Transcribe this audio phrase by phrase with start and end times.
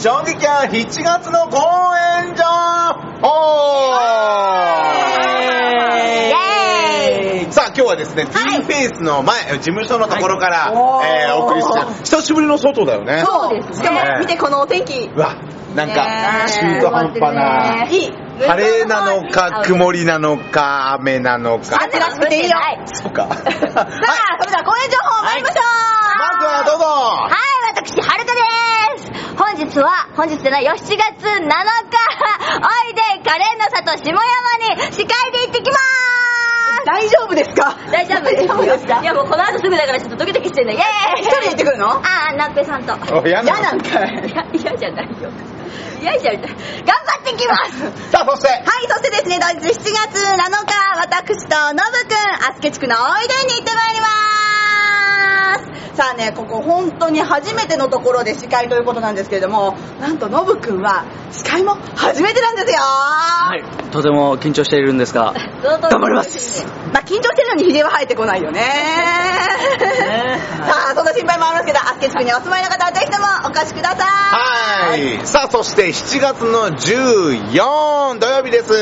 [0.00, 1.56] 衝撃は7月の公
[2.28, 2.44] 演情
[3.20, 3.28] 報
[6.20, 8.60] イェーイさあ今日はですね、はい。
[8.60, 11.10] T フェイスの前、事務所のところから、はい。
[11.26, 13.24] えーお送りして久しぶりの外だよね。
[13.24, 13.74] そうですね。
[13.76, 15.10] しかも、見てこのお天気。
[15.12, 15.34] うわ、
[15.74, 18.23] なんか、中途半端な、いい。
[18.38, 21.78] 晴れなのか、曇りなのか、雨なのか。
[21.84, 22.56] 雨らしくていいよ。
[22.92, 23.26] そうか。
[23.30, 23.86] さあ、
[24.40, 25.64] それでは公演情報参りましょう。
[26.18, 27.32] まずはどうぞはい、
[27.76, 28.40] 私、はるかで
[29.02, 29.34] す。
[29.36, 31.48] 本日は、本日じゃないよ、7月7日、おい
[32.94, 35.80] で、カレンの里下山に司会で行ってきまー
[36.80, 37.74] す大丈夫ですか？
[37.90, 38.24] 大丈夫
[38.62, 39.00] ですか？
[39.00, 40.72] いや、もうこの後すぐだからちょっとドキドキしてんだ。
[40.72, 40.82] イェー
[41.18, 41.88] イ一人で行ってくるの？
[41.90, 42.92] あー、なっぺさんと。
[43.16, 44.28] お嫌なの嫌なんかい。
[44.28, 45.30] いや、嫌じゃないよ。
[46.00, 46.40] 嫌じゃない。
[46.40, 55.96] 頑張ってきますさあ、そして、はい、そしてですね、同日7月7日、私とノブくん、アスケ地区のおいでに行ってまいりまーす。
[55.96, 68.60] さあね、ここ本当に初めてのところで司会ということなんですけれども、なんとノブくんは司会も初めてなんですよはい、とても緊張しているんですが、頑頑張りますまあ緊張してるのにヒゲは生えてこないよね。
[70.66, 74.23] さあ、そんな心配もありますけど、アスケ地区にお住まいの方はぜひともお越しください。
[74.94, 75.26] はい。
[75.26, 78.72] さあ、そして7月の14土曜日です。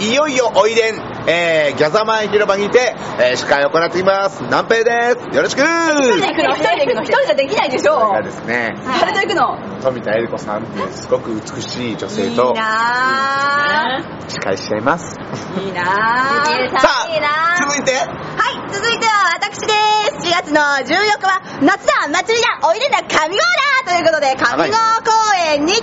[0.00, 0.96] いよいよおいでん、
[1.28, 4.42] えー、ギャザマイ広場にて、えー、司会を行っています。
[4.42, 5.36] 南平です。
[5.36, 6.56] よろしく一人で行くの？
[6.56, 9.80] 一人で行くの一人じゃできないでしょこれがですね、誰と行くの？
[9.80, 15.16] 富田恵理子さんっていうすごく美しい女性いいとな司会しちゃいます。
[15.16, 15.64] ぁ。
[15.64, 15.84] いいなぁ。
[16.72, 18.00] ささあ、いいなあ、続いて、は
[18.66, 19.93] い、続いては私です。
[20.24, 20.88] 4月の14
[21.20, 23.42] 日は、夏だ祭りだおいでだ神号
[23.84, 25.12] だということで、神号公
[25.52, 25.82] 園にて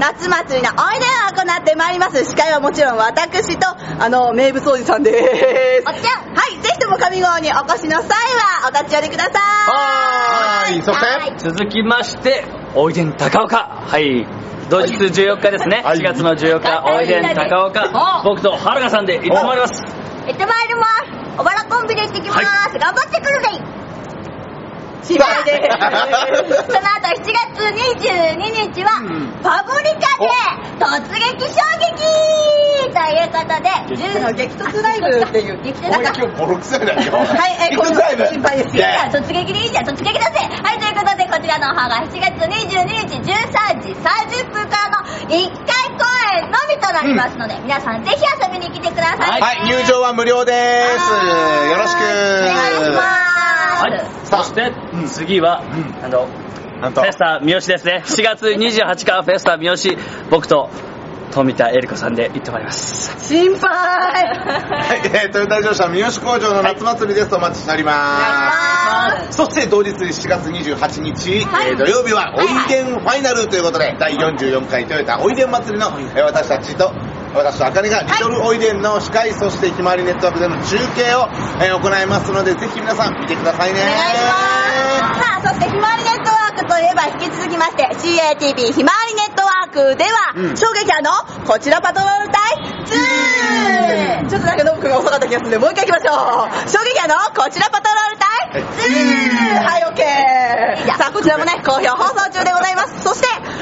[0.00, 2.24] 夏祭りのおいでを行ってまいります。
[2.24, 3.68] 司会はもちろん私と、
[4.00, 5.84] あの、名物おじさんです。
[5.86, 9.34] おっちゃんはい、ぜひとも神号にお越しの際は、お立ち寄りください。
[9.36, 10.82] はーい。
[10.82, 13.58] そして、はい続きまして、おいでん高岡。
[13.86, 14.26] はい、
[14.70, 19.84] 同日14日ですね、はい4月の14日、おいでん高岡、僕とはるかさんで行ってまいります。
[20.26, 23.48] 行ってまいりますおばらコンビで行ってきます、は頑張ってくるぜ
[25.08, 29.00] 心配で その後7月22日は、
[29.42, 30.28] パブリカで
[30.78, 32.28] 突撃衝撃
[32.92, 33.72] ということで、
[34.34, 35.58] 激突ライブっていう。
[35.64, 37.36] 激突今日ボロクソやない今日。
[37.36, 38.76] はい、え、これライブ心配です。
[38.76, 46.04] いいじゃん、突撃でいいじゃん、突撃だぜはい、ということで、こちらの方が7月22日13時30分からの1回公
[46.36, 49.40] 演のみとなりますので、皆さんぜひ遊びに来てください。
[49.40, 51.12] はい、入場は無料です。
[51.70, 52.02] よろしく。
[52.02, 53.28] お願いします。
[53.78, 54.72] はい、そして、
[55.06, 55.62] 次は、
[56.02, 56.28] あの、
[56.80, 58.02] なんとフェスタ三好ですね。
[58.06, 59.98] 4月28日フェスタ三好、
[60.30, 60.70] 僕と
[61.30, 63.28] 富田恵理子さんで行ってまいります。
[63.28, 67.34] 心配はい、えー、トヨタ自動車三好工場の夏祭りです。
[67.34, 69.36] お待ちしております。
[69.36, 76.92] そして同日7月28日、えー土曜日はおいでんファイナルということで、第44回トヨタおいでん祭りの、えー私たちと、
[77.38, 81.28] 私とあかねがリトルおいでんの司会、そしてひまわりネットワークでの中継を、
[81.62, 83.80] えー行いますので、ぜひ皆さん見てくださいね。
[83.80, 84.18] お願いし
[85.02, 85.20] ます。
[85.20, 91.12] さあ、そしてひまわりネットワークといえば引き続きまして、CATV ひまわりネットワークでは、うん衝撃波の
[91.46, 92.42] こちらパトロール隊
[94.26, 96.68] 2、ちょっとなんかノブ君が遅かった気がするんで、もう一回行きましょう。
[96.68, 100.98] 衝撃波のこちらパトロール隊2、はい、オッケー。
[100.98, 102.87] さあ、こちらもね、好評放送中でございます。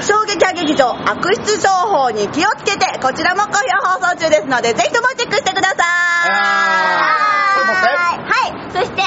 [0.06, 5.82] 衝撃波劇場悪質情報に気をつけて、こちらも好評放送中ですので、ぜひともチェックしてくださ
[6.26, 6.28] い。
[8.22, 8.54] はい。
[8.70, 9.02] そして、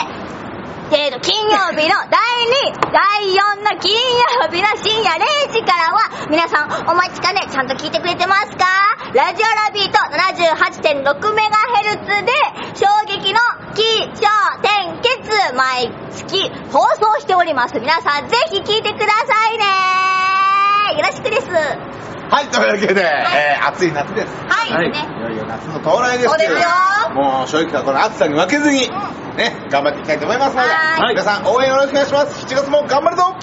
[1.22, 2.20] 金曜日の第
[2.68, 5.24] 2、第4の金曜日の深夜0
[5.54, 8.66] 時からは、皆さんお待ちかね、ちゃんと聞いてくれてますか
[9.14, 12.34] ラジオラビート 78.6MHz で、
[12.76, 13.40] 衝撃の
[13.74, 13.84] 気
[14.20, 14.28] 象
[14.62, 17.80] 点結毎月放送しております。
[17.80, 19.14] 皆さんぜひ聞いてくださ
[19.54, 20.19] いね
[20.98, 21.48] よろしくです。
[21.50, 24.28] はい、というわけで、えー暑い夏です。
[24.48, 24.72] はい。
[24.72, 24.98] はいね。
[25.20, 26.60] いよいよ夏の到来ですそうですよ
[27.14, 28.90] もう正直はこの暑さに負けずに、
[29.38, 32.46] ね、頑張っていきたいと思いますので、はい皆さん応援よろしくお願いします。
[32.46, 33.38] 7月も頑張るぞあ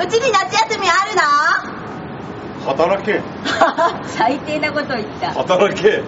[0.00, 1.08] ーうちに夏休みある
[2.68, 3.22] 働け、の
[4.04, 5.32] 最低なこと言った。
[5.32, 6.02] 働け。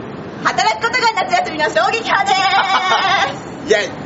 [0.44, 2.34] 働くことが夏休みの衝撃波でー
[3.34, 4.00] す イェイ